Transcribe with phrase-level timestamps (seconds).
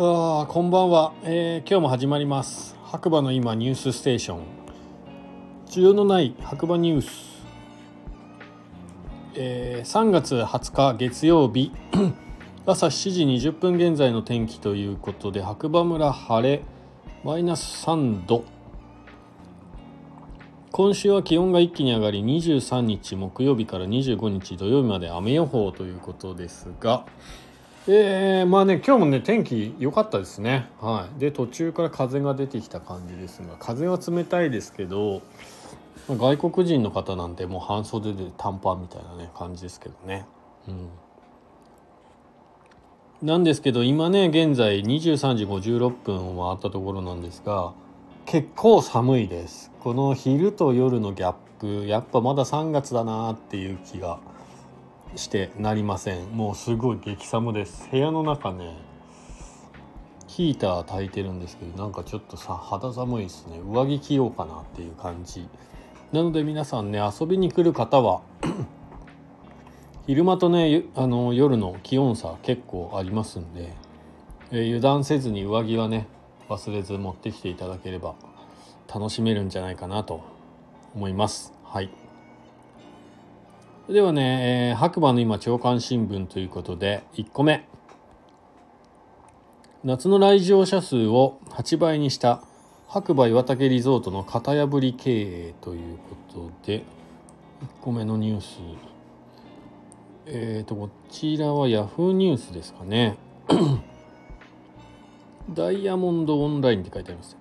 [0.00, 2.76] あこんばんは、えー、今日も始まります。
[2.84, 4.42] 白馬の今ニュースステーション。
[5.66, 7.44] 需要のない白馬ニュース、
[9.34, 11.72] えー、3月20日月曜日。
[12.64, 16.62] 朝7時20分現在の天気ということで白馬村晴れ
[17.24, 18.44] マイナス3度。
[20.70, 27.04] 今週は気温が一気に上がり23日木曜日から25日土曜日まで雨予報ということですが
[27.90, 30.68] えー、まあね今日もね天気良かったですね。
[30.78, 31.20] はい。
[31.20, 35.22] で途中から風が出てきた感じですが風は冷たいですけど
[36.06, 40.26] 外国人の方なんてもう半袖で短パンみたいなね感じですけどね。
[40.68, 40.88] うん。
[43.22, 47.72] なんですけど今ね現在23時56分を回ったところなんですが
[48.26, 49.72] 結構寒いです。
[49.80, 54.20] この昼と夜のギャップやっぱまだ3月だなっていう気が
[55.16, 56.28] してなりません。
[56.36, 57.88] もうすごい激寒です。
[57.90, 58.76] 部屋の中ね
[60.26, 63.58] ヒーター焚いてるんですけどなんかちょっとさ肌寒いですね。
[63.66, 65.48] 上着着ようかなっていう感じ。
[66.12, 68.22] なので皆さんね遊びに来る方は
[70.06, 73.72] 昼間とねあの夜の気温差結構ありますんで、
[74.50, 76.06] えー、油断せずに上着はね
[76.48, 78.14] 忘れず持ってきていただければ
[78.92, 80.22] 楽しめるんじゃないかなと
[80.94, 81.52] 思います。
[81.64, 82.07] はい。
[83.88, 87.66] ではね、えー、白馬の今朝刊新聞ということで1個目。
[89.82, 92.42] 夏の来場者数を8倍にした
[92.86, 96.16] 白馬岩竹リゾートの型破り経営というこ
[96.60, 96.82] とで1
[97.80, 98.58] 個目のニュース。
[100.26, 103.16] えっ、ー、とこちらはヤフーニュースですかね。
[105.48, 107.38] ダイヤモンドオンラインって書いてあります。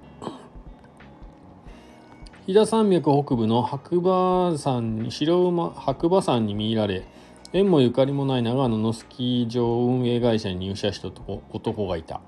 [2.47, 7.05] 飛騨山脈北部の白馬山に白馬白馬山に見入られ
[7.51, 11.09] 縁もゆかりもない長野のスキー場運営会社に入社した
[11.51, 12.21] 男がいた。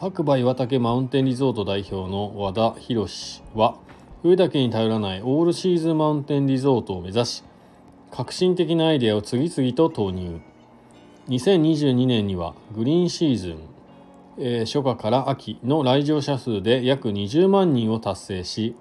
[0.00, 3.06] 白馬岩岳マウンテンリゾート代表の和田博
[3.54, 3.76] は
[4.22, 7.44] 冬だけに頼らないオールシーズンマウンテンリゾートを目指し
[8.10, 10.40] 革新的なアイデアを次々と投入。
[11.28, 13.58] 2022年にはグリーンシーズン、
[14.38, 18.74] えー、初夏から秋の来場者数で約20万人を達成し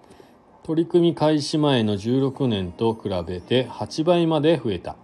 [0.66, 4.96] 取り組み開始前の16年と比べて8倍まで増えた。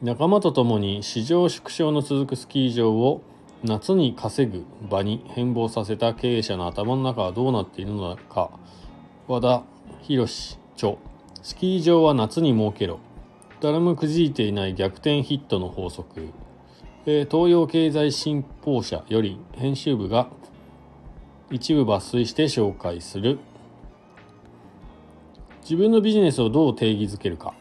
[0.00, 3.20] 仲間と共に市場縮小の続くスキー場を
[3.64, 8.50] 夏に稼ぐ場に変貌させた経営者の頭の中はどうなっているのか。
[9.26, 9.64] 和田
[10.02, 10.96] 博著
[11.42, 13.00] スキー場は夏に設けろ。
[13.60, 16.28] 誰もくじいていない逆転ヒットの法則、
[17.06, 20.28] え東洋経済新報社より編集部が
[21.50, 23.40] 一部抜粋して紹介する。
[25.64, 27.54] 自分のビジネスをどう定義づけるか。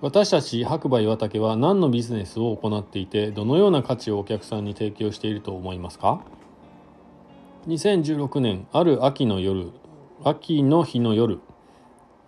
[0.00, 6.22] 私たち白馬岩竹は何のビジネスを行っていてどのような価値をお客さんに提供していると思いますか
[7.68, 9.70] ？2016年ある秋の夜
[10.24, 11.38] 秋の日の夜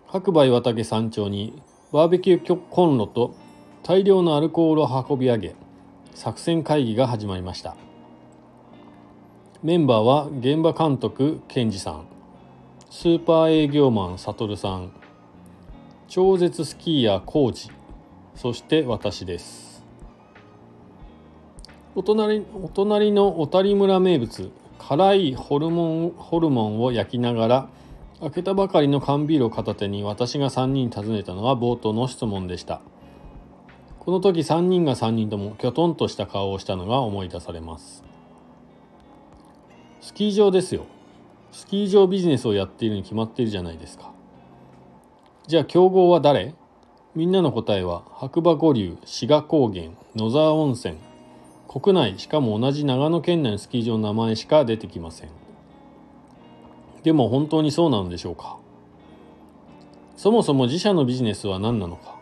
[0.07, 1.63] 白馬岩竹山頂に
[1.93, 3.35] バーベキューコンロと
[3.83, 5.57] 大量のアルコールを運び上げ
[6.15, 7.75] 作戦会議が始まりました。
[9.63, 12.12] メンバーは現場監督健二さん。
[12.95, 14.93] スーパー営業マンサトルさん。
[16.09, 17.71] 超絶スキーヤーコージ
[18.35, 19.83] そして私です。
[21.95, 24.51] お隣お隣の小谷村名物。
[24.79, 27.69] 辛いホルモンホルモンを焼きながら
[28.21, 32.83] 開けたばかりの缶ビールを片手に私が3人訪ねたのは冒頭の質問でした。
[34.01, 38.05] この時3人が3人ともきょとんとした顔をしたのが思い出されます。
[40.03, 40.85] スキー場ですよ。
[41.53, 44.11] スキー場ビジネスをやっているに決まっているじゃないですか。
[45.47, 46.55] じゃあ競合は誰？
[47.15, 50.97] みんなの答えは白馬五流志賀高原野沢温泉。
[51.69, 55.29] 国内しかも同じ長野県内のスキー場の名前しか出てきません。
[57.03, 58.57] でも本当にそうなのでしょうか？
[60.17, 62.17] そもそも自社のビジネスは何なのか？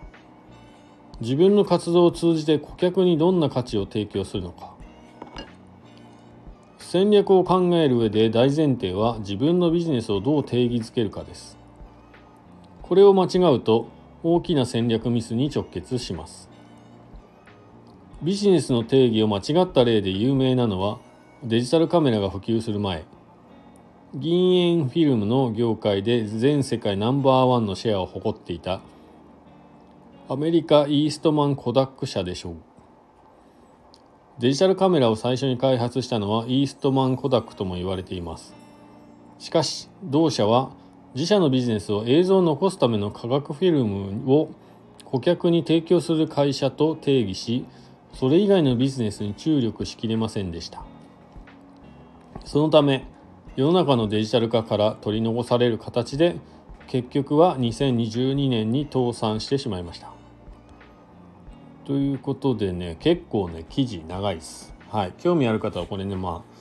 [1.21, 4.69] 自分の活動を通じて顧客にどんな価値を提供するのか？
[6.93, 11.57] 戦略を考える上で大前提は自分のビジネスをどう定義づけるかです。
[12.83, 13.87] これを間違うと
[14.25, 16.51] 大きな戦略ミスに直結します。
[18.25, 20.99] ビジネスの定義を間違った例で有名なのは
[21.45, 23.05] デジタルカメラが普及する前。
[24.13, 28.81] 銀塩フィルムの業界で全世界ナンバーワンのシェアを誇っていた。
[30.29, 32.69] アメリカイーストマン・コダック社でしょう。
[34.41, 38.55] デジタルカメラを最初に開発したのはイーストマン・コダックとも言われています。
[39.39, 40.71] しかし同社は
[41.15, 44.49] 自社のビジネスを映像を残すための化学フィルムを
[45.05, 47.67] 顧客に提供する会社と定義し
[48.15, 50.83] それ以外のビジネスに注力しきれませんでした。
[52.47, 53.05] そのため
[53.57, 56.37] 世の中のデジタル化から取り残される形で
[56.87, 60.19] 結局は2022年に倒産してしまいました。
[61.85, 64.75] ということでね結構ね記事長いです。
[64.91, 65.12] はい。
[65.19, 66.61] 興味ある方はこれねまあ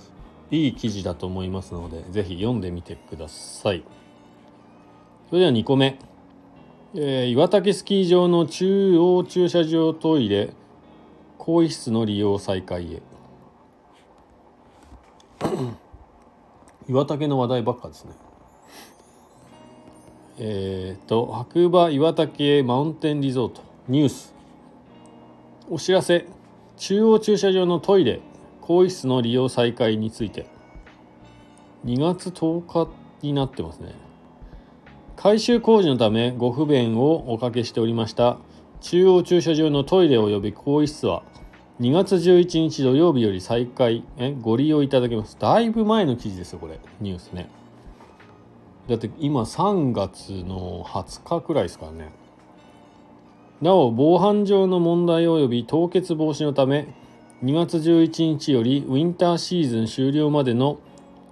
[0.52, 3.84] いい記事だと思いますので是非読んでみてください。
[5.30, 6.00] それでは2個目、
[6.96, 10.54] えー、岩竹スキー場の中央駐車場トイレ
[11.38, 13.02] 更衣室の利用再開へ。
[16.88, 18.12] 岩竹の話題ばっかですね。
[20.40, 24.39] えっ、ー、と白馬岩竹マウンテンリゾートニュース。
[25.72, 26.26] お知らせ。
[26.78, 28.22] 中央駐車場のトイレ
[28.62, 30.48] 更衣室の利用再開について。
[31.86, 33.94] 2月10日になってますね。
[35.16, 38.40] 改修工事のためご不便をおかけしておりました。
[38.82, 41.22] 中央駐車場のトイレ及び更衣室は
[41.80, 44.04] 2月11日土曜日より再開。
[44.18, 45.38] えご利用いただけます。
[45.40, 46.80] だいぶ前の記事ですよこれ。
[47.00, 47.48] ニュースね。
[48.88, 52.19] だって今3月の20日くらいですからね。
[53.62, 56.88] なお防犯上の問題及び凍結防止のため
[57.44, 60.80] 2月11日よりウィンターシーズン終了までの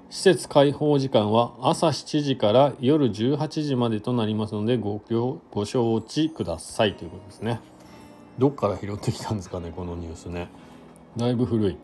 [0.09, 5.01] 施設開放時間は朝7時から夜18時までとなりますのでご
[5.51, 6.95] ご承知ください。
[6.95, 7.59] ということですね。
[8.37, 10.47] どっから拾ってきたんですかねこのニュースね。
[11.17, 11.77] だいぶ古い。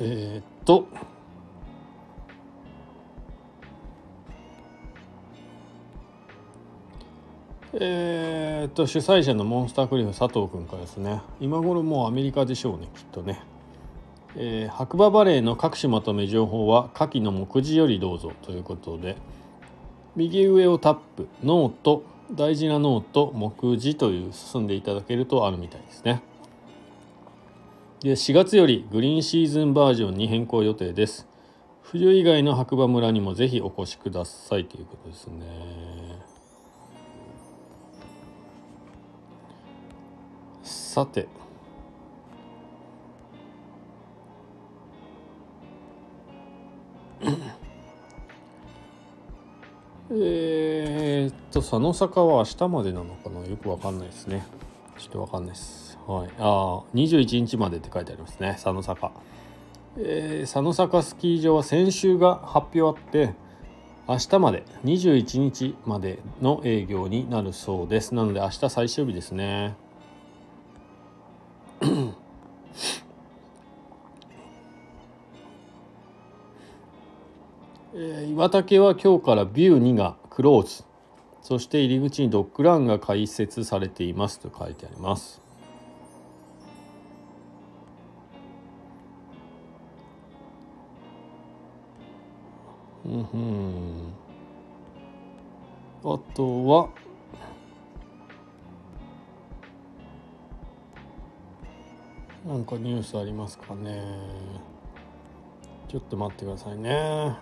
[0.00, 0.86] えっと
[7.74, 11.20] えー、っと主催者のモンスタークリフ佐藤君からですね。
[11.38, 13.40] 今頃もうアメリカでしょうねきっとね、
[14.36, 19.16] えー、白馬バレーの各種まとめ情報は下記の目次よりどうぞということで
[20.16, 26.22] 右上をタップノート大事なノート目次という進んでいただけるとあるみたいですね。
[28.00, 31.26] で4月よりグリーンシーズンバージョンに変更予定です。
[31.82, 36.37] 冬以外の白馬村にもぜひお越しくださいということですね。
[40.88, 41.28] さて。
[50.10, 53.46] えっと佐野坂は明日までなのかな？
[53.46, 54.46] よくわかんないですね。
[54.96, 55.98] ちょっとわかんないです。
[56.06, 56.28] はい。
[56.38, 58.52] ああ21日までって書いてありますね。
[58.52, 59.12] 佐野坂。
[59.98, 63.34] えー、佐野坂スキー場は先週が発表あって
[64.08, 68.14] 明日まで21日までの営業になるそうです。
[68.14, 69.76] なので明日最終日ですね。
[78.38, 80.84] 岩竹は今日からビュー2がクローズ。
[81.42, 85.42] そして入り口にドッグランが開設されていますと書いてあります。
[93.06, 94.12] うんふん。
[96.04, 96.90] あとは。
[102.46, 104.00] なんかニュースありますかね。
[105.88, 107.36] ちょっと待ってくださいね。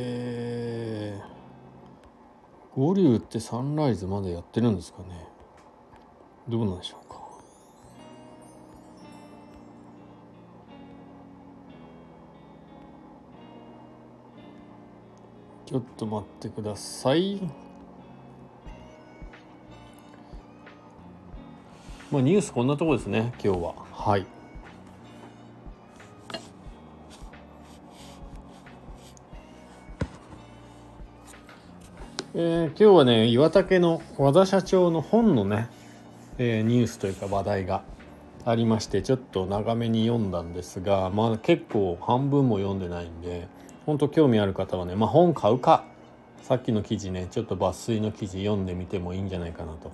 [0.00, 5.26] えー、五竜ってサンライズまだやってるんですかね。
[6.48, 7.18] どうなんでしょうか。
[15.66, 17.40] ちょっと待ってください。
[22.10, 23.74] まあニュースこんなとこですね今日は。
[23.92, 24.37] はい。
[32.40, 35.68] えー、今日はね岩竹の和田社長の本のね
[36.38, 37.82] えー、ニュースというか話題が
[38.44, 43.48] ありましてちょっと長めに読んだんですがまあ結構半分も読んでないんで
[43.86, 45.84] 本当興味ある方はね、まあ、本買うか
[46.42, 49.90] さっきの記事ねちょっと抜粋の記事読んでみてもいいんじゃないかなと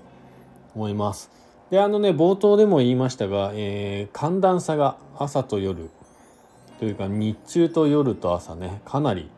[0.75, 1.31] 思います。
[1.71, 5.89] であのね冒頭でも言いましたが、えー、寒暖差が朝と夜
[6.79, 9.31] というか日中と夜と朝ねかなり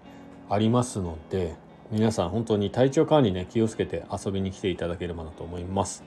[0.50, 1.54] ありますので
[1.90, 6.04] 皆さん本当に体調管理ね気をつけて遊びに来ていただければなと思います。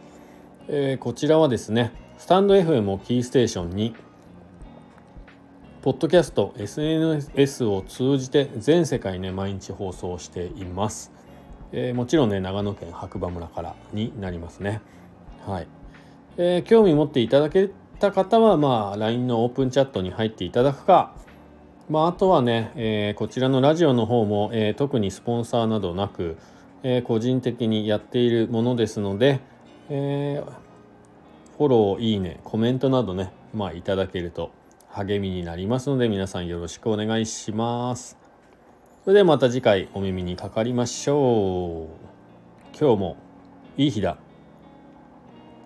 [0.68, 3.96] えー、こちらはですねスタンド FM をキーステーションに
[5.82, 11.12] ポッドキャスト SNS を通じて全世界ね毎日放送しています、
[11.72, 14.82] えー、もちろんね長野県白馬村からになりますね。
[15.48, 15.68] はい、
[16.38, 17.70] えー、興味持っていただけ
[18.00, 21.14] た方はまあ LINE のオープンチャットに入っていただくか
[21.90, 26.38] まあ、あとはね、えー、こちらのラジオの方も、えー、特にスポンサーなどなく、
[26.84, 29.40] えー、個人的にやっているものですので、
[29.90, 30.44] え
[31.58, 34.52] フォロー、いいね、コメントなどね、まあ、いただけると
[34.90, 38.18] 励みになりますので皆さんよろしくお願いします。
[39.04, 42.78] それではまた次回お耳にかかりましょう。
[42.80, 43.18] 今日も
[43.78, 44.18] いい日だ。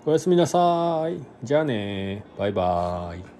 [0.05, 1.17] おやすみなさい。
[1.43, 2.23] じゃあね。
[2.37, 3.32] バイバーイ。